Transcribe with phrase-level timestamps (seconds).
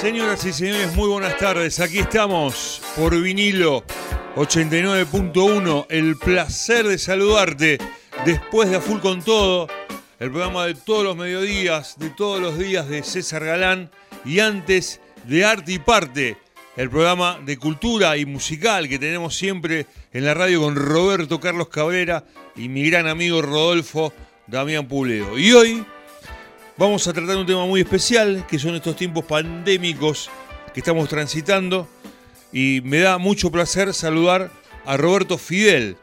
[0.00, 1.78] Señoras y señores, muy buenas tardes.
[1.78, 3.84] Aquí estamos por vinilo
[4.34, 5.86] 89.1.
[5.90, 7.76] El placer de saludarte
[8.24, 9.68] después de A Full con Todo,
[10.18, 13.90] el programa de todos los mediodías, de todos los días de César Galán
[14.24, 16.38] y antes de Arte y Parte,
[16.78, 21.68] el programa de cultura y musical que tenemos siempre en la radio con Roberto Carlos
[21.68, 22.24] Cabrera
[22.56, 24.14] y mi gran amigo Rodolfo
[24.46, 25.38] Damián Puleo.
[25.38, 25.84] Y hoy
[26.80, 30.30] Vamos a tratar un tema muy especial, que son estos tiempos pandémicos
[30.72, 31.86] que estamos transitando.
[32.54, 34.48] Y me da mucho placer saludar
[34.86, 35.98] a Roberto Fidel,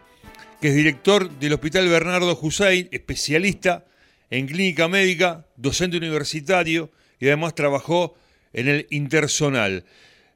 [0.61, 3.85] que es director del Hospital Bernardo Hussein, especialista
[4.29, 8.13] en clínica médica, docente universitario y además trabajó
[8.53, 9.83] en el Intersonal.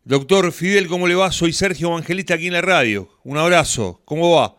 [0.06, 1.32] Doctor Fidel, ¿cómo le va?
[1.32, 3.10] Soy Sergio Evangelista aquí en la radio.
[3.24, 4.56] Un abrazo, ¿cómo va?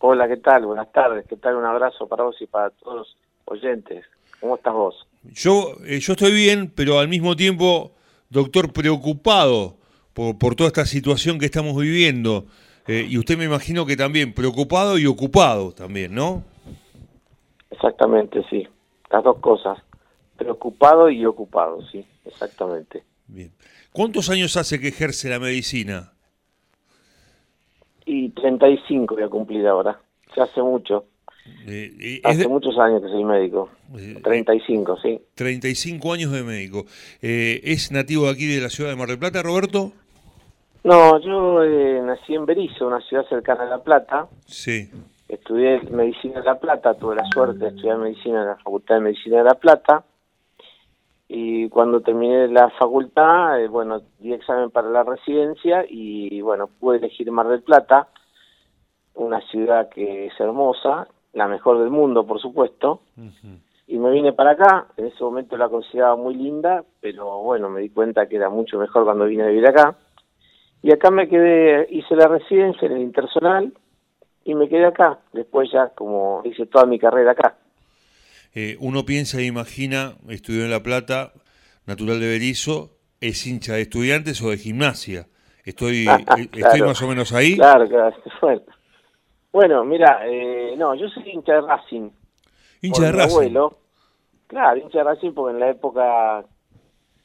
[0.00, 0.66] Hola, ¿qué tal?
[0.66, 1.56] Buenas tardes, ¿qué tal?
[1.56, 4.04] Un abrazo para vos y para todos los oyentes.
[4.40, 5.06] ¿Cómo estás vos?
[5.24, 7.92] Yo, eh, yo estoy bien, pero al mismo tiempo,
[8.30, 9.76] doctor, preocupado
[10.14, 12.46] por, por toda esta situación que estamos viviendo.
[12.86, 16.44] Eh, y usted me imagino que también preocupado y ocupado también, ¿no?
[17.70, 18.66] Exactamente, sí.
[19.10, 19.78] Las dos cosas.
[20.36, 23.02] Preocupado y ocupado, sí, exactamente.
[23.26, 23.50] Bien.
[23.92, 26.12] ¿Cuántos años hace que ejerce la medicina?
[28.04, 29.98] Y 35 voy a cumplir ahora.
[30.34, 31.06] Se hace mucho.
[31.66, 33.68] Eh, eh, Hace muchos años que soy médico.
[34.22, 35.20] 35, sí.
[35.34, 36.84] 35 años de médico.
[37.20, 39.92] Eh, ¿Es nativo de aquí de la ciudad de Mar del Plata, Roberto?
[40.84, 41.64] No, yo
[42.04, 44.28] nací en Berizo, una ciudad cercana a La Plata.
[44.46, 44.88] Sí.
[45.28, 49.00] Estudié medicina en La Plata, tuve la suerte de estudiar medicina en la Facultad de
[49.00, 50.04] Medicina de La Plata.
[51.28, 57.32] Y cuando terminé la facultad, bueno, di examen para la residencia y bueno, pude elegir
[57.32, 58.06] Mar del Plata,
[59.14, 63.02] una ciudad que es hermosa, la mejor del mundo, por supuesto.
[63.86, 67.82] Y me vine para acá, en ese momento la consideraba muy linda, pero bueno, me
[67.82, 69.96] di cuenta que era mucho mejor cuando vine a vivir acá.
[70.82, 73.72] Y acá me quedé, hice la residencia en el Intersonal
[74.44, 77.54] y me quedé acá, después ya como hice toda mi carrera acá.
[78.54, 81.32] Eh, uno piensa e imagina, estudió en La Plata,
[81.84, 85.26] natural de Berizo, es hincha de estudiantes o de gimnasia.
[85.64, 86.06] Estoy,
[86.38, 87.56] eh, estoy más o menos ahí.
[87.56, 88.62] Claro, claro, bueno.
[89.56, 92.10] Bueno, mira, eh, no, yo soy hincha de Racing.
[92.82, 93.36] Hincha de Racing.
[93.36, 93.72] Abuelo.
[94.46, 96.44] Claro, hincha de Racing porque en la época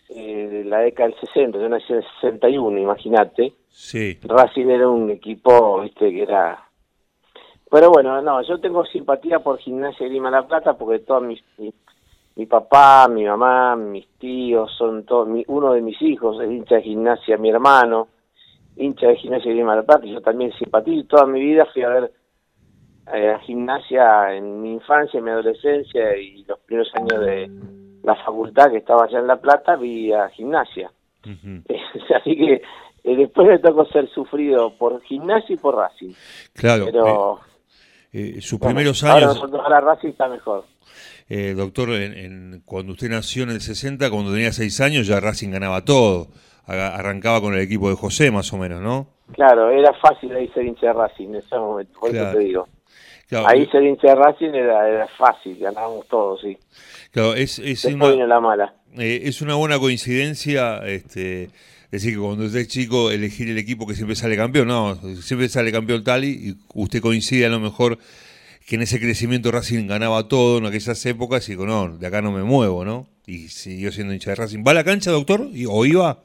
[0.07, 3.51] eh, de la década del 60, yo nací en el 61, imagínate.
[3.67, 4.17] Sí.
[4.23, 6.69] Racing era un equipo, viste, que era...
[7.69, 11.43] Pero bueno, no, yo tengo simpatía por Gimnasia de Lima La Plata porque todos mis...
[12.37, 15.27] Mi, papá, mi mamá, mis tíos, son todos...
[15.47, 18.07] uno de mis hijos es hincha de gimnasia, mi hermano,
[18.77, 21.83] hincha de gimnasia de Lima La Plata, yo también simpatía y toda mi vida fui
[21.83, 22.20] a ver
[23.13, 27.49] eh, gimnasia en mi infancia, en mi adolescencia y los primeros años de
[28.03, 30.91] la facultad que estaba allá en La Plata, vi a gimnasia.
[31.23, 32.61] Así que
[33.03, 36.13] eh, después me tocó ser sufrido por gimnasia y por Racing.
[36.53, 36.85] Claro.
[36.85, 37.39] Pero.
[38.13, 39.41] Eh, sus primeros años.
[39.41, 40.65] Ahora, Racing está mejor.
[41.55, 45.83] doctor, en, cuando usted nació en el 60, cuando tenía 6 años, ya Racing ganaba
[45.85, 46.27] todo.
[46.67, 49.07] Arrancaba con el equipo de José, más o menos, ¿no?
[49.33, 52.67] Claro, era fácil ahí ser hincha de Racing en ese momento, por eso te digo.
[53.31, 56.57] Ahí ser hincha de Racing era, era, fácil, ganábamos todos, sí.
[57.11, 58.73] Claro, es, es una, la mala.
[58.97, 61.49] Eh, es una buena coincidencia, este,
[61.91, 65.47] decir que cuando usted es chico elegir el equipo que siempre sale campeón, no, siempre
[65.47, 67.97] sale campeón tal y usted coincide a lo mejor
[68.67, 72.21] que en ese crecimiento Racing ganaba todo en aquellas épocas y digo, no, de acá
[72.21, 73.07] no me muevo, ¿no?
[73.25, 74.63] Y siguió siendo hincha de Racing.
[74.65, 75.41] ¿Va a la cancha, doctor?
[75.69, 76.17] ¿O iba?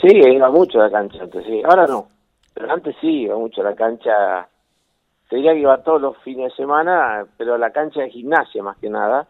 [0.00, 1.60] Sí, iba mucho a la cancha antes, sí.
[1.64, 2.08] Ahora no,
[2.54, 4.48] pero antes sí, iba mucho a la cancha
[5.28, 8.62] te diría que iba todos los fines de semana, pero a la cancha de gimnasia
[8.62, 9.26] más que nada.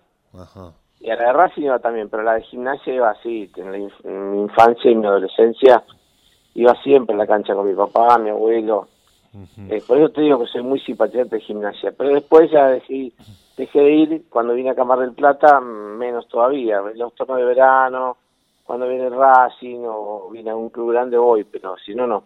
[1.00, 3.71] Y a la de Racing iba también, pero a la de gimnasia iba así, en,
[4.33, 5.83] mi infancia y mi adolescencia
[6.55, 8.89] iba siempre a la cancha con mi papá, mi abuelo.
[9.69, 11.93] Eh, por eso te digo que soy muy simpatizante de gimnasia.
[11.93, 13.12] Pero después ya dejé,
[13.56, 16.81] dejé de ir, cuando vine a Camar del Plata, menos todavía.
[16.95, 18.17] Los torneos de verano,
[18.65, 22.25] cuando viene el Racing o viene a un club grande voy, pero si no, no.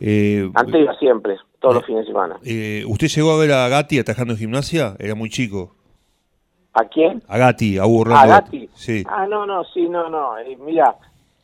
[0.00, 2.36] Eh, Antes iba siempre, todos los eh, fines de semana.
[2.44, 4.94] Eh, ¿Usted llegó a ver a Gatti atajando en gimnasia?
[4.98, 5.74] Era muy chico.
[6.74, 7.22] ¿A quién?
[7.28, 8.68] A Gatti, a Hugo ¿A Gatti?
[8.74, 9.02] Sí.
[9.08, 10.36] Ah, no, no, sí, no, no.
[10.38, 10.94] Eh, mira,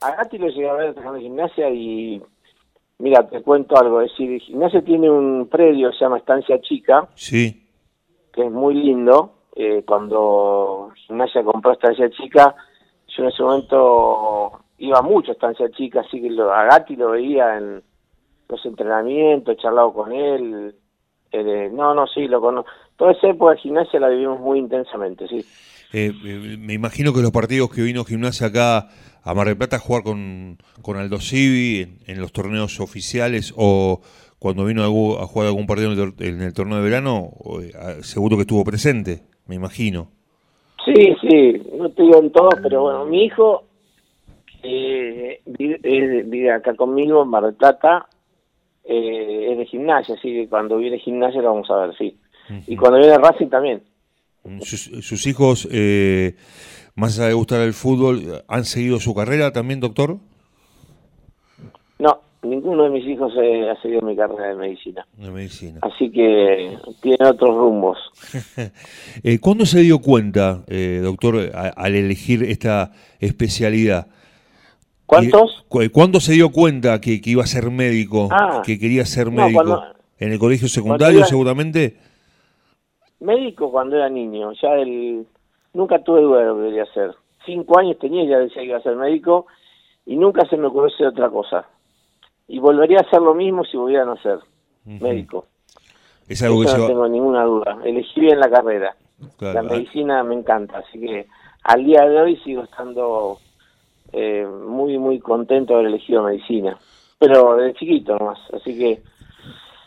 [0.01, 2.21] a Gatti lo llegué a ver atajando en gimnasia y...
[2.99, 4.03] Mira, te cuento algo.
[4.03, 7.09] Es decir, gimnasia tiene un predio, se llama Estancia Chica.
[7.15, 7.67] Sí.
[8.33, 9.37] Que es muy lindo.
[9.87, 12.55] cuando gimnasia compró Estancia Chica,
[13.09, 17.13] yo en ese momento iba mucho a Estancia Chica, así que lo, a Gatti lo
[17.13, 17.83] veía en
[18.51, 20.75] los entrenamientos, he charlado con él.
[21.33, 22.71] Eh, no, no, sí, lo conozco.
[22.97, 25.45] toda esa época de gimnasia la vivimos muy intensamente, sí.
[25.93, 28.89] Eh, eh, me imagino que los partidos que vino gimnasia acá
[29.23, 34.01] a Mar del Plata a jugar con, con Aldo Civi en, los torneos oficiales o
[34.39, 37.31] cuando vino a, jugar algún partido en el, torneo de verano,
[37.61, 40.09] eh, seguro que estuvo presente, me imagino.
[40.85, 43.65] Sí, sí, no te digo en todo, pero bueno, mi hijo
[44.63, 48.07] eh, vive, acá conmigo en Mar del Plata,
[48.91, 52.17] es de gimnasia, así que cuando viene gimnasia lo vamos a ver, sí.
[52.67, 53.83] Y cuando viene Racing también.
[54.63, 56.35] Sus, hijos, eh,
[56.97, 60.17] más allá de gustar el fútbol, ¿han seguido su carrera también, doctor?
[61.99, 65.07] No, ninguno de mis hijos eh, ha seguido mi carrera de medicina.
[65.17, 65.79] De medicina.
[65.83, 67.99] Así que tiene otros rumbos.
[69.23, 74.09] eh, ¿Cuándo se dio cuenta, eh, doctor, al elegir esta especialidad?
[75.11, 75.65] ¿Cuántos?
[75.93, 78.63] ¿Cuándo se dio cuenta que, iba a ser médico, ah.
[78.65, 79.83] que quería ser médico?
[80.19, 81.97] ¿En el colegio secundario seguramente?
[83.21, 85.27] médico cuando era niño, ya el,
[85.75, 87.15] nunca tuve duda de lo que quería hacer.
[87.45, 89.47] Cinco años tenía y ya decía que iba a ser médico
[90.07, 91.67] y nunca se me ocurrió otra cosa.
[92.49, 94.39] Y volvería a hacer lo mismo si volviera a no ser
[94.85, 95.47] médico.
[96.29, 97.79] Es algo que no tengo ninguna duda.
[97.85, 98.95] Elegí bien la carrera.
[99.41, 101.27] La medicina me encanta, así que
[101.65, 103.39] al día de hoy sigo estando
[104.13, 106.79] eh, muy, muy contento de haber elegido medicina.
[107.19, 109.03] Pero de chiquito nomás, así que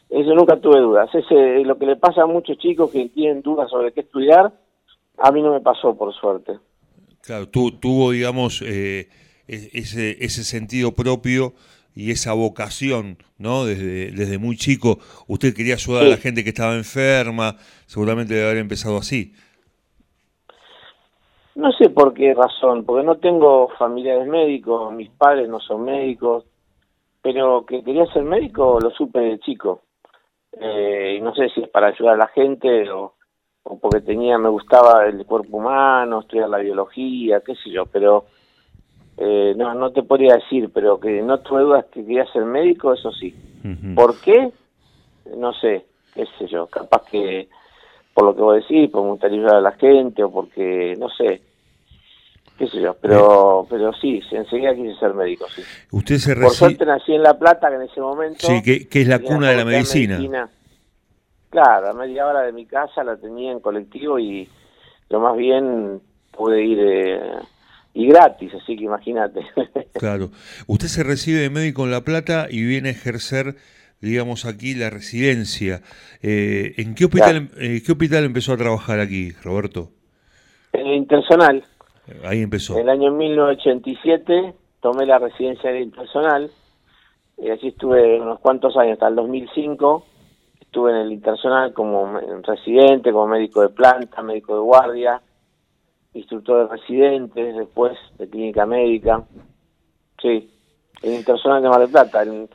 [0.09, 1.09] eso nunca tuve dudas.
[1.13, 4.53] Ese, lo que le pasa a muchos chicos que tienen dudas sobre qué estudiar,
[5.17, 6.59] a mí no me pasó, por suerte.
[7.21, 9.09] Claro, tu, tuvo, digamos, eh,
[9.47, 11.53] e, ese, ese sentido propio
[11.95, 13.65] y esa vocación, ¿no?
[13.65, 18.45] Desde, desde muy chico, usted quería ayudar a la gente que estaba enferma, seguramente debe
[18.45, 19.33] haber empezado así.
[21.55, 26.45] No sé por qué razón, porque no tengo familiares médicos, mis padres no son médicos,
[27.21, 29.83] pero que quería ser médico lo supe de chico
[30.59, 33.13] eh, y no sé si es para ayudar a la gente o,
[33.81, 38.25] porque tenía, me gustaba el cuerpo humano, estudiar la biología, qué sé yo, pero
[39.17, 42.93] eh, no, no te podría decir, pero que no tuve dudas que quería ser médico,
[42.93, 43.33] eso sí.
[43.95, 44.51] ¿Por qué?
[45.37, 47.47] No sé, qué sé yo, capaz que
[48.13, 51.09] por lo que vos decís, por me gustaría ayudar a la gente o porque, no
[51.09, 51.41] sé,
[52.57, 55.63] qué sé yo, pero, pero sí, enseguida quise ser médico, sí.
[55.91, 58.47] Usted se Por suerte nací en La Plata, que en ese momento...
[58.47, 60.49] Sí, que, es la cuna de la medicina.
[61.49, 64.47] Claro, a media hora de mi casa la tenía en colectivo y
[65.09, 66.01] lo más bien
[66.31, 66.79] pude ir...
[66.79, 67.19] Eh,
[67.95, 69.41] y gratis, así que imagínate.
[69.93, 70.31] Claro.
[70.67, 73.55] Usted se recibe de médico en La Plata y viene a ejercer,
[74.03, 75.81] digamos, aquí la residencia.
[76.21, 79.89] Eh, ¿En qué hospital, eh, qué hospital empezó a trabajar aquí, Roberto?
[80.73, 81.63] En el Internacional.
[82.25, 82.73] Ahí empezó.
[82.75, 86.51] En el año 1987 tomé la residencia de personal
[87.37, 90.05] y así estuve unos cuantos años, hasta el 2005.
[90.59, 95.21] Estuve en el Internacional como residente, como médico de planta, médico de guardia,
[96.13, 99.23] instructor de residentes, después de clínica médica.
[100.21, 100.51] Sí,
[101.03, 102.49] el Internacional de Mar del Plata, en,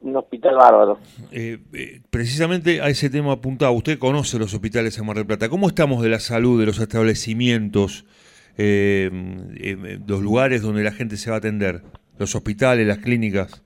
[0.00, 0.98] un hospital bárbaro.
[1.32, 5.48] Eh, eh, precisamente a ese tema apuntaba, usted conoce los hospitales de Mar del Plata.
[5.48, 8.04] ¿Cómo estamos de la salud, de los establecimientos?
[8.58, 11.82] eh, los lugares donde la gente se va a atender,
[12.18, 13.64] los hospitales, las clínicas.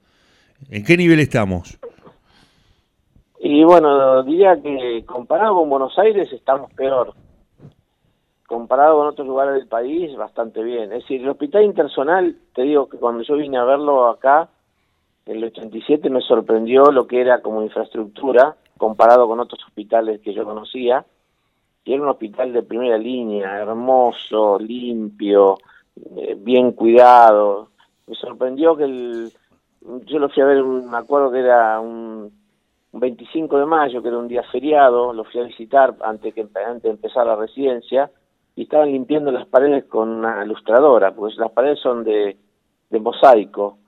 [0.70, 1.78] ¿En qué nivel estamos?
[3.40, 7.14] Y bueno, diría que comparado con Buenos Aires estamos peor.
[8.46, 10.92] Comparado con otros lugares del país, bastante bien.
[10.92, 14.61] Es decir, el hospital intersonal, te digo que cuando yo vine a verlo acá, en
[15.26, 20.44] el 87 me sorprendió lo que era como infraestructura comparado con otros hospitales que yo
[20.44, 21.04] conocía
[21.84, 25.58] y era un hospital de primera línea, hermoso, limpio,
[26.16, 27.68] eh, bien cuidado.
[28.06, 29.32] Me sorprendió que el,
[30.04, 32.32] yo lo fui a ver, me acuerdo que era un,
[32.92, 36.82] 25 de mayo, que era un día feriado, lo fui a visitar antes, que, antes
[36.82, 38.10] de empezar la residencia,
[38.54, 42.36] y estaban limpiando las paredes con una ilustradora, pues las paredes son de,
[42.90, 43.78] de mosaico,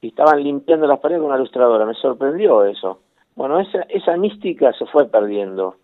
[0.00, 3.00] y estaban limpiando las paredes con una ilustradora, me sorprendió eso.
[3.34, 5.76] Bueno, esa, esa mística se fue perdiendo.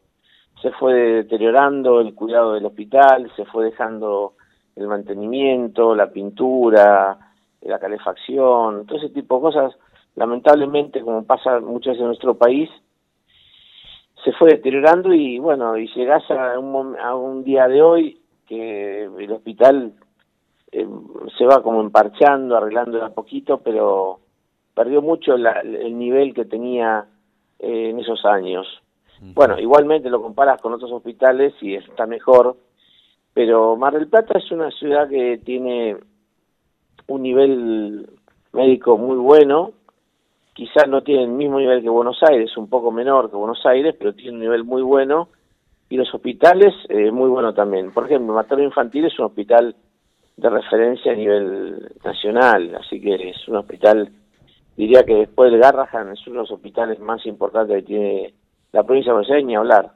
[0.63, 4.35] Se fue deteriorando el cuidado del hospital, se fue dejando
[4.77, 7.19] el mantenimiento, la pintura,
[7.63, 9.77] la calefacción, todo ese tipo de cosas,
[10.17, 12.71] lamentablemente, como pasa muchas veces en nuestro país,
[14.25, 19.05] se fue deteriorando y bueno, y llegás a un, a un día de hoy que
[19.05, 19.93] el hospital
[20.75, 20.89] eh,
[21.39, 24.19] se va como emparchando, arreglando a poquito, pero
[24.75, 27.07] perdió mucho el nivel que tenía
[27.61, 28.67] eh, en esos años.
[29.21, 32.57] Bueno, igualmente lo comparas con otros hospitales y está mejor,
[33.33, 35.97] pero Mar del Plata es una ciudad que tiene
[37.07, 38.09] un nivel
[38.53, 39.71] médico muy bueno,
[40.55, 43.95] quizás no tiene el mismo nivel que Buenos Aires, un poco menor que Buenos Aires,
[43.97, 45.29] pero tiene un nivel muy bueno
[45.89, 47.93] y los hospitales, eh, muy bueno también.
[47.93, 49.77] Por ejemplo, Materno Infantil es un hospital
[50.37, 54.11] de referencia a nivel nacional, así que es un hospital,
[54.77, 58.35] diría que después del Garrahan es uno de los hospitales más importantes que tiene
[58.73, 59.93] la provincia de Buenos ni hablar.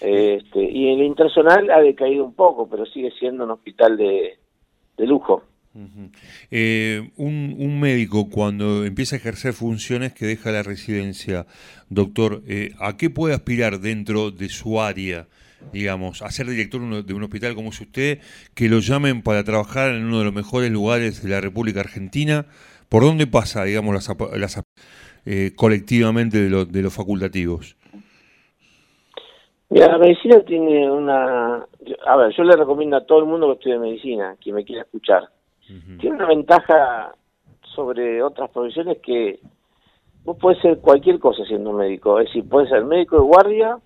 [0.00, 4.38] este, y el Internacional ha decaído un poco, pero sigue siendo un hospital de,
[4.96, 5.44] de lujo.
[6.50, 11.46] Eh, un, médico cuando empieza a ejercer funciones que deja la residencia,
[11.88, 15.28] doctor, eh, ¿a qué puede aspirar dentro de su área?
[15.72, 18.20] Digamos, a ser director de un hospital como es usted,
[18.54, 22.46] que lo llamen para trabajar en uno de los mejores lugares de la República Argentina.
[22.88, 24.62] ¿Por dónde pasa, digamos, las, las
[25.24, 27.76] eh, colectivamente de, de los facultativos?
[29.70, 31.66] Mira, la medicina tiene una...
[32.06, 34.82] A ver, yo le recomiendo a todo el mundo que estudie medicina, quien me quiera
[34.82, 35.28] escuchar
[35.98, 37.14] tiene una ventaja
[37.74, 39.40] sobre otras profesiones que
[40.24, 43.78] vos podés ser cualquier cosa siendo médico, es decir, puedes ser médico de guardia,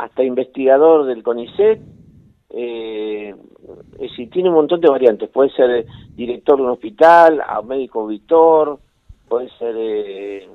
[0.00, 1.78] hasta investigador del CONICET,
[2.50, 3.34] eh,
[3.92, 8.78] es decir, tiene un montón de variantes, puede ser director de un hospital, médico auditor,
[9.28, 10.48] puede ser, eh,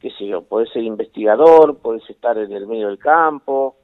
[0.00, 3.76] qué sé yo, puede ser investigador, puedes estar en el medio del campo,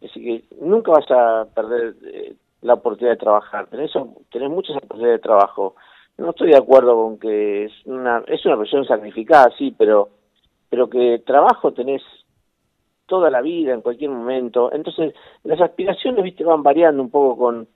[0.00, 3.92] es decir, que nunca vas a perder eh, la oportunidad de trabajar, tenés,
[4.30, 5.74] tenés muchas oportunidades de trabajo.
[6.18, 10.10] No estoy de acuerdo con que es una, es una profesión sacrificada, sí, pero,
[10.68, 12.02] pero que trabajo tenés
[13.08, 14.72] toda la vida, en cualquier momento.
[14.72, 17.68] Entonces, las aspiraciones, viste, van variando un poco con,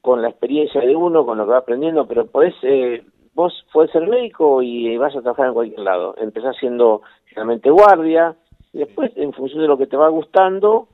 [0.00, 3.02] con la experiencia de uno, con lo que va aprendiendo, pero podés, eh,
[3.34, 6.14] vos podés ser médico y vas a trabajar en cualquier lado.
[6.18, 8.36] Empezás siendo generalmente guardia,
[8.72, 10.88] y después, en función de lo que te va gustando,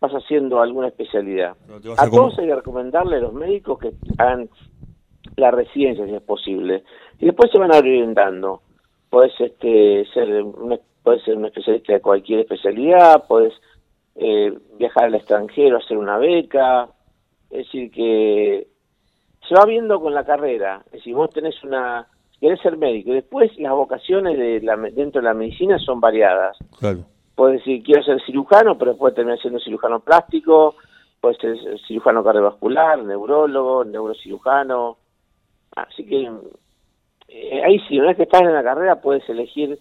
[0.00, 1.56] vas haciendo alguna especialidad.
[1.96, 4.48] a, todos hay que recomendarle a los médicos que hagan
[5.36, 6.84] la residencia si es posible.
[7.18, 8.62] Y después se van orientando.
[9.10, 10.78] Puedes este, ser, un,
[11.08, 13.54] puedes ser un especialista de cualquier especialidad, puedes
[14.16, 16.88] eh, viajar al extranjero, hacer una beca.
[17.50, 18.68] Es decir, que
[19.48, 20.82] se va viendo con la carrera.
[20.86, 22.06] Es decir, vos tenés una...
[22.38, 23.10] Querés ser médico.
[23.10, 26.58] Y después las vocaciones de la, dentro de la medicina son variadas.
[26.78, 27.04] Claro
[27.38, 30.74] puede decir quiero ser cirujano, pero después terminar siendo cirujano plástico,
[31.20, 34.98] puede ser cirujano cardiovascular, neurólogo, neurocirujano.
[35.76, 36.28] Así que
[37.28, 39.78] eh, ahí sí, una vez que estás en la carrera puedes elegir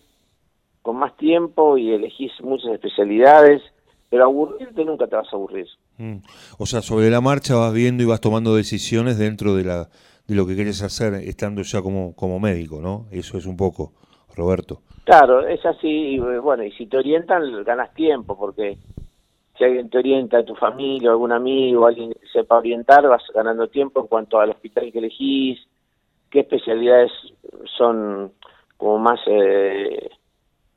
[0.87, 3.61] con más tiempo y elegís muchas especialidades,
[4.09, 5.67] pero aburrirte nunca te vas a aburrir.
[5.97, 6.19] Mm.
[6.59, 9.89] O sea, sobre la marcha vas viendo y vas tomando decisiones dentro de la
[10.29, 13.05] de lo que quieres hacer estando ya como, como médico, ¿no?
[13.11, 13.91] Eso es un poco,
[14.33, 14.79] Roberto.
[15.03, 18.77] Claro, es así, y bueno, y si te orientan, ganas tiempo, porque
[19.57, 23.99] si alguien te orienta, tu familia, algún amigo, alguien que sepa orientar, vas ganando tiempo
[23.99, 25.59] en cuanto al hospital que elegís,
[26.29, 27.11] qué especialidades
[27.77, 28.31] son
[28.77, 30.09] como más eh,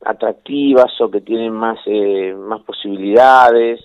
[0.05, 3.81] atractivas o que tienen más, eh, más posibilidades,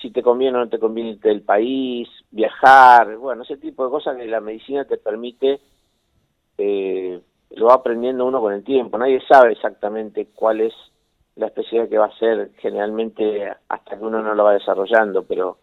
[0.00, 3.90] si te conviene o no te conviene irte del país, viajar, bueno, ese tipo de
[3.90, 5.60] cosas que la medicina te permite
[6.56, 8.96] eh, lo va aprendiendo uno con el tiempo.
[8.96, 10.74] Nadie sabe exactamente cuál es
[11.36, 15.58] la especialidad que va a ser generalmente hasta que uno no lo va desarrollando, pero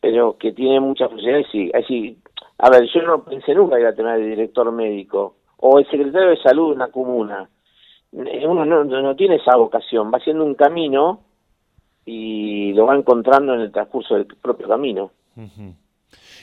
[0.00, 1.70] pero que tiene muchas posibilidades, sí.
[1.72, 2.18] Así,
[2.58, 6.28] a ver, yo no pensé nunca ir a tener el director médico o el secretario
[6.28, 7.48] de salud de una comuna.
[8.16, 11.20] Eh, uno no, no tiene esa vocación, va haciendo un camino
[12.04, 15.10] y lo va encontrando en el transcurso del propio camino.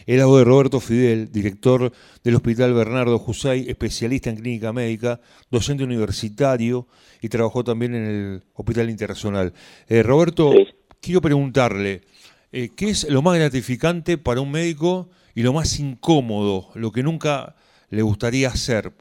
[0.06, 1.92] El la de Roberto Fidel, director
[2.24, 6.88] del Hospital Bernardo Jusay, especialista en clínica médica, docente universitario
[7.22, 9.54] y trabajó también en el Hospital Internacional.
[9.88, 10.54] Eh, Roberto,
[11.00, 12.01] quiero preguntarle,
[12.51, 17.04] eh, ¿qué es lo más gratificante para un médico y lo más incómodo, lo que
[17.04, 17.56] nunca
[17.90, 18.92] le gustaría hacer?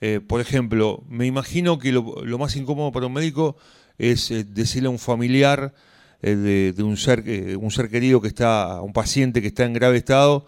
[0.00, 3.56] Eh, por ejemplo, me imagino que lo, más incómodo para un médico
[3.98, 5.74] es decirle a un familiar,
[6.22, 7.22] de, un ser
[7.58, 10.46] un ser querido que está, un paciente que está en grave estado,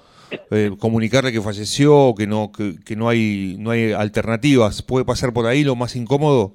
[0.50, 5.46] eh, comunicarle que falleció, que no, que, no hay, no hay alternativas, puede pasar por
[5.46, 6.52] ahí lo más incómodo.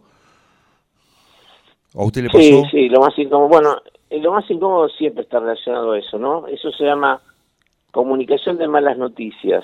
[1.94, 2.40] ¿A usted le pasó?
[2.40, 3.48] Sí, sí, lo más incómodo.
[3.48, 3.76] Bueno,
[4.10, 6.48] eh, lo más incómodo siempre está relacionado a eso, ¿no?
[6.48, 7.22] Eso se llama
[7.92, 9.64] comunicación de malas noticias.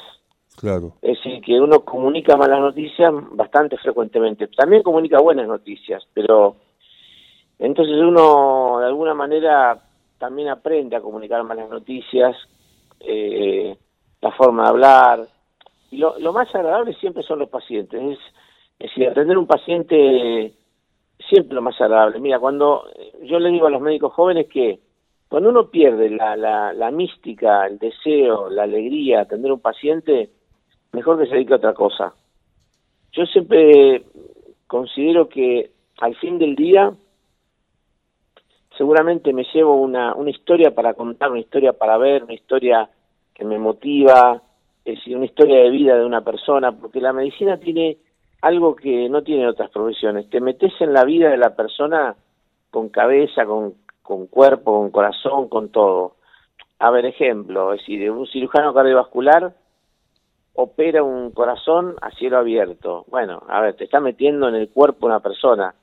[0.58, 0.94] Claro.
[1.02, 4.48] Es decir, que uno comunica malas noticias bastante frecuentemente.
[4.48, 6.56] También comunica buenas noticias, pero
[7.60, 9.82] entonces uno de alguna manera
[10.18, 12.36] también aprende a comunicar malas noticias,
[13.00, 13.76] eh,
[14.22, 15.28] la forma de hablar.
[15.92, 18.02] Y lo, más agradable siempre son los pacientes.
[18.02, 18.20] Es,
[18.80, 20.54] es decir, atender un paciente
[21.30, 22.20] siempre lo más agradable.
[22.20, 22.86] Mira, cuando
[23.24, 24.80] yo le digo a los médicos jóvenes que
[25.30, 30.30] cuando uno pierde la, la, la mística, el deseo, la alegría, atender a un paciente,
[30.94, 32.14] mejor que se dedique a otra cosa.
[33.12, 34.04] Yo siempre
[34.68, 36.92] considero que al fin del día
[38.78, 42.90] seguramente me llevo una, una historia para contar, una historia para ver, una historia
[43.34, 44.42] que me motiva,
[44.86, 47.98] es decir, una historia de vida de una persona, porque la medicina tiene
[48.42, 52.16] algo que no tiene otras profesiones, te metes en la vida de la persona
[52.72, 56.16] con cabeza, con, con cuerpo, con corazón, con todo.
[56.80, 59.54] A ver, ejemplo, es decir, un cirujano cardiovascular
[60.54, 63.06] opera un corazón a cielo abierto.
[63.08, 65.74] Bueno, a ver, te está metiendo en el cuerpo una persona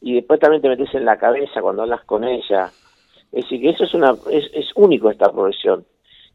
[0.00, 2.70] y después también te metes en la cabeza cuando hablas con ella.
[3.32, 5.84] Es decir, que eso es, una, es, es único esta profesión.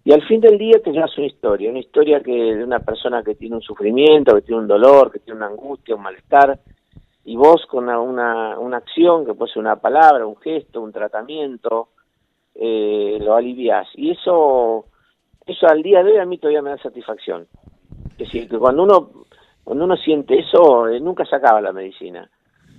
[0.05, 3.23] Y al fin del día te llevas una historia, una historia que de una persona
[3.23, 6.59] que tiene un sufrimiento, que tiene un dolor, que tiene una angustia, un malestar,
[7.23, 11.89] y vos con una, una, acción, que puede ser una palabra, un gesto, un tratamiento,
[12.53, 13.87] eh, lo alivias.
[13.95, 14.87] Y eso,
[15.45, 17.47] eso al día de hoy a mí todavía me da satisfacción.
[18.13, 19.09] Es decir, que cuando uno,
[19.63, 22.29] cuando uno siente eso, eh, nunca se acaba la medicina.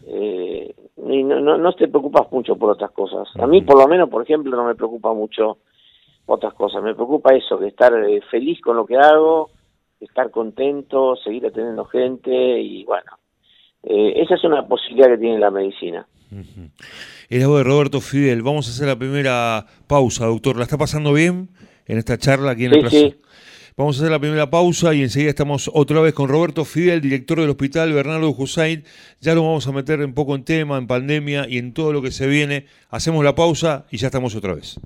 [0.06, 3.28] Eh, y no, no, no te preocupas mucho por otras cosas.
[3.38, 5.58] A mí, por lo menos, por ejemplo, no me preocupa mucho
[6.26, 6.82] otras cosas.
[6.82, 9.50] Me preocupa eso, que estar eh, feliz con lo que hago,
[10.00, 13.12] estar contento, seguir atendiendo gente y bueno,
[13.82, 16.06] eh, esa es una posibilidad que tiene la medicina.
[17.28, 18.42] El voz de Roberto Fidel.
[18.42, 20.56] Vamos a hacer la primera pausa, doctor.
[20.56, 21.48] ¿La está pasando bien
[21.86, 23.20] en esta charla aquí en sí, el Sí.
[23.76, 27.40] Vamos a hacer la primera pausa y enseguida estamos otra vez con Roberto Fidel, director
[27.40, 28.84] del hospital Bernardo Hussein.
[29.20, 32.00] Ya lo vamos a meter un poco en tema, en pandemia y en todo lo
[32.00, 32.66] que se viene.
[32.88, 34.76] Hacemos la pausa y ya estamos otra vez.